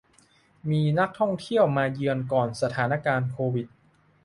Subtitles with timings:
[0.03, 3.67] แต่มีนักท่องเที่ยวมาเยือนก่อนสถานการณ์โควิด